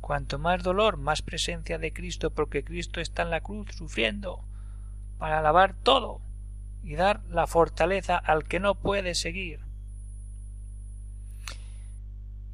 Cuanto 0.00 0.38
más 0.38 0.62
dolor, 0.62 0.98
más 0.98 1.22
presencia 1.22 1.78
de 1.78 1.92
Cristo, 1.92 2.30
porque 2.30 2.62
Cristo 2.62 3.00
está 3.00 3.22
en 3.22 3.30
la 3.30 3.40
cruz 3.40 3.74
sufriendo 3.74 4.44
para 5.18 5.42
lavar 5.42 5.74
todo 5.82 6.27
y 6.82 6.94
dar 6.94 7.24
la 7.26 7.46
fortaleza 7.46 8.16
al 8.16 8.44
que 8.44 8.60
no 8.60 8.74
puede 8.74 9.14
seguir. 9.14 9.60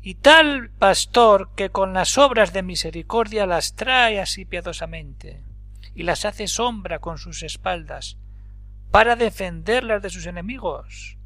Y 0.03 0.17
tal 0.17 0.71
pastor 0.71 1.51
que 1.55 1.71
con 1.71 1.95
las 1.95 2.19
obras 2.19 2.53
de 2.53 2.63
misericordia 2.63 3.47
las 3.47 3.75
trae 3.75 4.21
así 4.21 4.45
piadosamente, 4.45 5.43
y 5.95 6.03
las 6.03 6.25
hace 6.25 6.47
sombra 6.47 6.99
con 6.99 7.17
sus 7.17 7.43
espaldas, 7.43 8.19
para 8.91 9.17
defenderlas 9.17 10.03
de 10.03 10.11
sus 10.11 10.27
enemigos. 10.27 11.17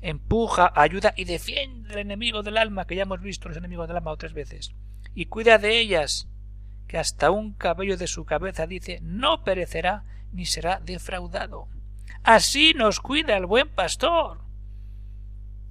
Empuja, 0.00 0.72
ayuda 0.74 1.12
y 1.16 1.24
defiende 1.24 1.92
al 1.92 2.00
enemigo 2.00 2.42
del 2.42 2.56
alma, 2.56 2.86
que 2.86 2.96
ya 2.96 3.02
hemos 3.02 3.20
visto 3.20 3.48
los 3.48 3.58
enemigos 3.58 3.88
del 3.88 3.98
alma 3.98 4.10
otras 4.10 4.32
veces, 4.32 4.74
y 5.14 5.26
cuida 5.26 5.58
de 5.58 5.78
ellas, 5.78 6.28
que 6.88 6.98
hasta 6.98 7.30
un 7.30 7.52
cabello 7.52 7.96
de 7.96 8.06
su 8.06 8.24
cabeza 8.24 8.66
dice 8.66 9.00
no 9.02 9.44
perecerá 9.44 10.04
ni 10.32 10.46
será 10.46 10.80
defraudado. 10.80 11.68
Así 12.24 12.72
nos 12.72 13.00
cuida 13.00 13.36
el 13.36 13.44
buen 13.44 13.68
pastor, 13.68 14.40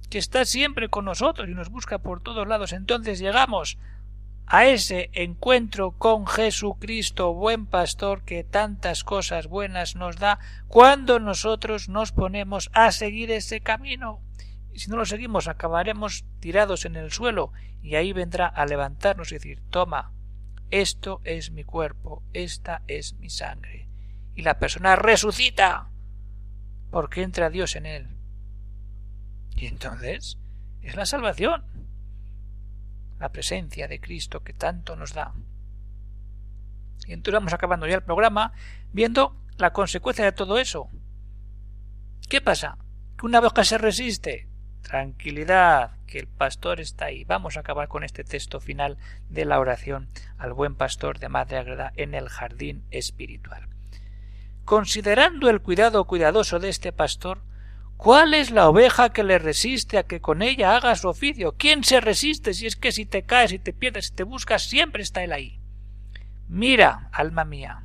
que 0.08 0.18
está 0.18 0.44
siempre 0.44 0.88
con 0.88 1.04
nosotros 1.04 1.48
y 1.48 1.52
nos 1.52 1.68
busca 1.68 1.98
por 1.98 2.22
todos 2.22 2.46
lados. 2.46 2.72
Entonces 2.72 3.18
llegamos 3.18 3.76
a 4.46 4.66
ese 4.66 5.10
encuentro 5.14 5.98
con 5.98 6.28
Jesucristo, 6.28 7.34
buen 7.34 7.66
pastor, 7.66 8.22
que 8.22 8.44
tantas 8.44 9.02
cosas 9.02 9.48
buenas 9.48 9.96
nos 9.96 10.18
da 10.18 10.38
cuando 10.68 11.18
nosotros 11.18 11.88
nos 11.88 12.12
ponemos 12.12 12.70
a 12.72 12.92
seguir 12.92 13.32
ese 13.32 13.60
camino. 13.60 14.20
Si 14.76 14.88
no 14.88 14.96
lo 14.96 15.06
seguimos, 15.06 15.48
acabaremos 15.48 16.24
tirados 16.38 16.84
en 16.84 16.94
el 16.94 17.10
suelo 17.10 17.50
y 17.82 17.96
ahí 17.96 18.12
vendrá 18.12 18.46
a 18.46 18.64
levantarnos 18.64 19.32
y 19.32 19.36
decir, 19.36 19.60
toma, 19.70 20.12
esto 20.70 21.20
es 21.24 21.50
mi 21.50 21.64
cuerpo, 21.64 22.22
esta 22.32 22.82
es 22.86 23.14
mi 23.14 23.28
sangre. 23.28 23.88
Y 24.36 24.42
la 24.42 24.60
persona 24.60 24.94
resucita 24.94 25.90
porque 26.94 27.22
entra 27.22 27.50
Dios 27.50 27.74
en 27.74 27.86
él. 27.86 28.06
Y 29.56 29.66
entonces 29.66 30.38
es 30.80 30.94
la 30.94 31.06
salvación, 31.06 31.64
la 33.18 33.32
presencia 33.32 33.88
de 33.88 34.00
Cristo 34.00 34.44
que 34.44 34.52
tanto 34.52 34.94
nos 34.94 35.12
da. 35.12 35.34
Y 37.04 37.12
entonces 37.12 37.40
vamos 37.40 37.52
acabando 37.52 37.88
ya 37.88 37.96
el 37.96 38.04
programa 38.04 38.52
viendo 38.92 39.36
la 39.56 39.72
consecuencia 39.72 40.24
de 40.24 40.30
todo 40.30 40.56
eso. 40.56 40.88
¿Qué 42.28 42.40
pasa? 42.40 42.78
Que 43.18 43.26
una 43.26 43.40
boca 43.40 43.64
se 43.64 43.76
resiste. 43.76 44.46
Tranquilidad, 44.82 45.98
que 46.06 46.20
el 46.20 46.28
pastor 46.28 46.78
está 46.78 47.06
ahí. 47.06 47.24
Vamos 47.24 47.56
a 47.56 47.60
acabar 47.60 47.88
con 47.88 48.04
este 48.04 48.22
texto 48.22 48.60
final 48.60 48.98
de 49.28 49.44
la 49.44 49.58
oración 49.58 50.10
al 50.38 50.52
buen 50.52 50.76
pastor 50.76 51.18
de 51.18 51.28
Madre 51.28 51.56
Agreda 51.56 51.92
en 51.96 52.14
el 52.14 52.28
jardín 52.28 52.84
espiritual. 52.92 53.73
Considerando 54.64 55.50
el 55.50 55.60
cuidado 55.60 56.04
cuidadoso 56.06 56.58
de 56.58 56.70
este 56.70 56.90
pastor, 56.90 57.42
¿cuál 57.98 58.32
es 58.32 58.50
la 58.50 58.68
oveja 58.68 59.10
que 59.10 59.22
le 59.22 59.38
resiste 59.38 59.98
a 59.98 60.04
que 60.04 60.20
con 60.20 60.40
ella 60.40 60.74
haga 60.74 60.96
su 60.96 61.08
oficio? 61.08 61.54
¿Quién 61.58 61.84
se 61.84 62.00
resiste 62.00 62.54
si 62.54 62.66
es 62.66 62.74
que 62.74 62.90
si 62.90 63.04
te 63.04 63.24
caes, 63.24 63.52
y 63.52 63.58
te 63.58 63.74
pierdes, 63.74 64.06
si 64.06 64.14
te 64.14 64.22
buscas, 64.22 64.62
siempre 64.62 65.02
está 65.02 65.22
él 65.22 65.32
ahí? 65.32 65.60
Mira, 66.48 67.10
alma 67.12 67.44
mía, 67.44 67.84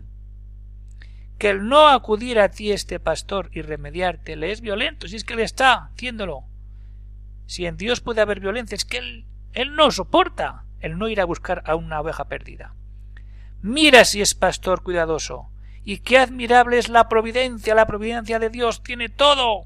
que 1.38 1.50
el 1.50 1.68
no 1.68 1.88
acudir 1.90 2.40
a 2.40 2.50
ti 2.50 2.72
este 2.72 3.00
pastor 3.00 3.50
y 3.54 3.62
remediarte 3.62 4.38
le 4.38 4.52
es 4.52 4.62
violento, 4.62 5.08
si 5.08 5.18
es 5.18 5.26
que 5.26 5.36
le 5.36 5.44
está 5.44 5.92
haciéndolo. 5.94 6.46
Si 7.46 7.66
en 7.66 7.76
Dios 7.78 8.00
puede 8.00 8.22
haber 8.22 8.40
violencia, 8.40 8.76
es 8.76 8.86
que 8.86 9.00
él, 9.00 9.26
él 9.54 9.76
no 9.76 9.92
soporta 9.92 10.66
el 10.80 10.98
no 10.98 11.10
ir 11.10 11.20
a 11.20 11.26
buscar 11.26 11.62
a 11.66 11.76
una 11.76 12.00
oveja 12.00 12.30
perdida. 12.30 12.76
Mira 13.62 14.06
si 14.06 14.22
es 14.22 14.34
pastor 14.36 14.84
cuidadoso, 14.84 15.50
y 15.90 15.98
qué 16.02 16.20
admirable 16.20 16.78
es 16.78 16.88
la 16.88 17.10
providencia, 17.10 17.74
la 17.74 17.88
providencia 17.88 18.38
de 18.38 18.52
Dios 18.52 18.84
tiene 18.84 19.10
todo 19.10 19.66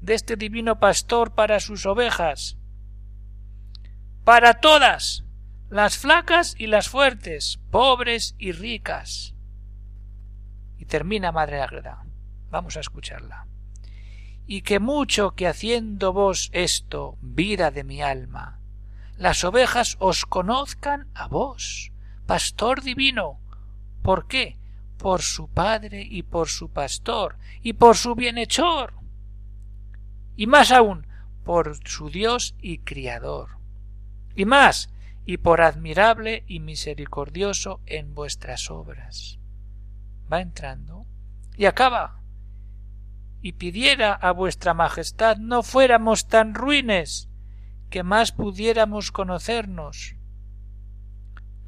de 0.00 0.14
este 0.14 0.34
divino 0.34 0.80
pastor 0.80 1.36
para 1.36 1.60
sus 1.60 1.86
ovejas, 1.86 2.56
para 4.24 4.54
todas, 4.54 5.22
las 5.70 5.98
flacas 5.98 6.56
y 6.58 6.66
las 6.66 6.88
fuertes, 6.88 7.60
pobres 7.70 8.34
y 8.40 8.50
ricas. 8.50 9.36
Y 10.78 10.86
termina 10.86 11.30
Madre 11.30 11.62
Ágreda. 11.62 12.04
Vamos 12.50 12.76
a 12.76 12.80
escucharla. 12.80 13.46
Y 14.48 14.62
que 14.62 14.80
mucho 14.80 15.36
que 15.36 15.46
haciendo 15.46 16.12
vos 16.12 16.50
esto, 16.54 17.18
vida 17.20 17.70
de 17.70 17.84
mi 17.84 18.02
alma, 18.02 18.58
las 19.16 19.44
ovejas 19.44 19.96
os 20.00 20.26
conozcan 20.26 21.06
a 21.14 21.28
vos, 21.28 21.92
pastor 22.26 22.82
divino. 22.82 23.38
¿Por 24.02 24.26
qué? 24.26 24.58
Por 25.06 25.22
su 25.22 25.46
Padre 25.46 26.02
y 26.02 26.24
por 26.24 26.48
su 26.48 26.72
Pastor 26.72 27.38
y 27.62 27.74
por 27.74 27.96
su 27.96 28.16
bienhechor 28.16 28.92
y 30.34 30.48
más 30.48 30.72
aún 30.72 31.06
por 31.44 31.78
su 31.88 32.10
Dios 32.10 32.56
y 32.60 32.78
Criador 32.78 33.50
y 34.34 34.46
más 34.46 34.92
y 35.24 35.36
por 35.36 35.60
admirable 35.60 36.42
y 36.48 36.58
misericordioso 36.58 37.80
en 37.86 38.16
vuestras 38.16 38.68
obras. 38.68 39.38
Va 40.32 40.40
entrando 40.40 41.06
y 41.56 41.66
acaba. 41.66 42.18
Y 43.42 43.52
pidiera 43.52 44.12
a 44.12 44.32
vuestra 44.32 44.74
Majestad 44.74 45.36
no 45.36 45.62
fuéramos 45.62 46.26
tan 46.26 46.52
ruines, 46.52 47.28
que 47.90 48.02
más 48.02 48.32
pudiéramos 48.32 49.12
conocernos. 49.12 50.16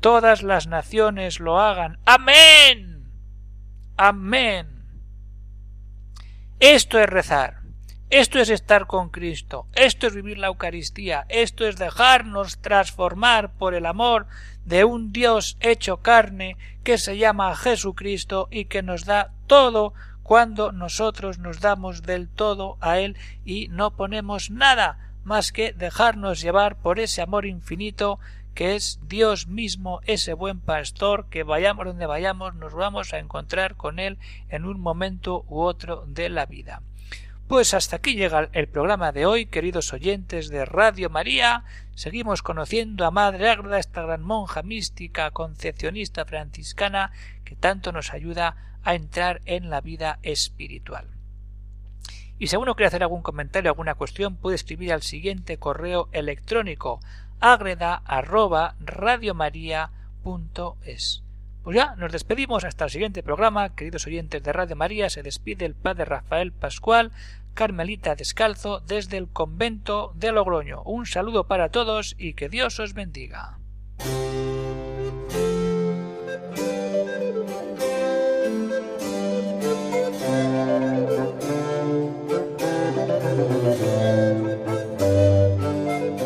Todas 0.01 0.43
las 0.43 0.67
naciones 0.67 1.39
lo 1.39 1.61
hagan. 1.61 2.01
Amén. 2.05 2.98
Amén. 4.01 4.69
Esto 6.61 7.01
es 7.01 7.07
rezar. 7.07 7.63
Esto 8.11 8.39
es 8.39 8.49
estar 8.49 8.87
con 8.87 9.11
Cristo. 9.11 9.67
Esto 9.75 10.07
es 10.07 10.15
vivir 10.15 10.39
la 10.39 10.47
Eucaristía. 10.47 11.27
Esto 11.29 11.67
es 11.67 11.77
dejarnos 11.77 12.59
transformar 12.59 13.53
por 13.55 13.75
el 13.75 13.87
amor 13.87 14.29
de 14.65 14.85
un 14.85 15.13
Dios 15.13 15.57
hecho 15.59 15.97
carne 15.97 16.57
que 16.85 16.97
se 16.97 17.19
llama 17.19 17.57
Jesucristo 17.57 18.47
y 18.53 18.67
que 18.67 18.85
nos 18.85 19.05
da 19.05 19.33
todo 19.49 19.95
cuando 20.23 20.71
nosotros 20.71 21.41
nos 21.41 21.59
damos 21.59 22.03
del 22.03 22.29
todo 22.29 22.79
a 22.81 23.01
Él 23.01 23.17
y 23.45 23.67
no 23.69 23.97
ponemos 23.97 24.51
nada 24.51 25.11
más 25.25 25.51
que 25.51 25.73
dejarnos 25.73 26.41
llevar 26.41 26.77
por 26.77 27.01
ese 27.01 27.21
amor 27.21 27.47
infinito 27.47 28.21
que 28.59 28.75
es 28.75 28.99
Dios 29.07 29.47
mismo, 29.47 30.01
ese 30.05 30.33
buen 30.33 30.59
pastor, 30.59 31.29
que 31.29 31.45
vayamos 31.45 31.87
donde 31.87 32.07
vayamos, 32.07 32.57
nos 32.57 32.75
vamos 32.75 33.15
a 33.15 33.21
encontrar 33.21 33.77
con 33.77 34.01
Él 34.01 34.19
en 34.49 34.65
un 34.65 34.81
momento 34.81 35.45
u 35.47 35.61
otro 35.61 36.07
de 36.09 36.29
la 36.29 36.45
vida. 36.45 36.83
Pues 37.47 37.73
hasta 37.73 37.95
aquí 37.95 38.17
llega 38.17 38.49
el 38.53 38.67
programa 38.67 39.13
de 39.13 39.27
hoy, 39.27 39.47
queridos 39.47 39.93
oyentes 39.93 40.49
de 40.49 40.65
Radio 40.65 41.09
María. 41.09 41.63
Seguimos 41.95 42.43
conociendo 42.43 43.07
a 43.07 43.13
Madre 43.13 43.49
Ágreda, 43.49 43.79
esta 43.79 44.03
gran 44.03 44.25
monja 44.25 44.65
mística, 44.65 45.31
concepcionista 45.31 46.25
franciscana, 46.25 47.13
que 47.45 47.55
tanto 47.55 47.93
nos 47.93 48.13
ayuda 48.13 48.57
a 48.83 48.97
entrar 48.97 49.41
en 49.45 49.71
la 49.71 49.81
vida 49.81 50.19
espiritual. 50.25 51.07
Y 52.41 52.49
si 52.49 52.57
alguno 52.57 52.75
quiere 52.75 52.89
hacer 52.89 53.05
algún 53.05 53.23
comentario, 53.23 53.71
alguna 53.71 53.95
cuestión, 53.95 54.35
puede 54.35 54.57
escribir 54.57 54.93
al 54.93 55.03
siguiente 55.03 55.59
correo 55.59 56.09
electrónico 56.11 56.99
agreda 57.41 58.03
Pues 61.63 61.77
ya 61.77 61.97
nos 61.97 62.13
despedimos 62.13 62.65
hasta 62.65 62.85
el 62.85 62.91
siguiente 62.91 63.23
programa, 63.23 63.75
queridos 63.75 64.07
oyentes 64.07 64.43
de 64.43 64.53
Radio 64.53 64.77
María, 64.77 65.11
se 65.11 65.23
despide 65.23 65.67
el 65.67 65.75
padre 65.75 66.05
Rafael 66.05 66.53
Pascual, 66.53 67.13
Carmelita 67.55 68.15
Descalzo, 68.15 68.81
desde 68.81 69.17
el 69.19 69.29
convento 69.29 70.13
de 70.15 70.33
Logroño. 70.33 70.83
Un 70.85 71.07
saludo 71.07 71.47
para 71.47 71.71
todos 71.71 72.15
y 72.19 72.35
que 72.35 72.49
Dios 72.49 72.81
os 72.81 72.95
bendiga. 72.95 73.59